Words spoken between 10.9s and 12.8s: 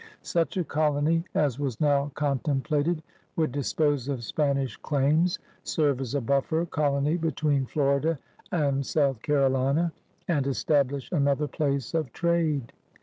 another place of trade.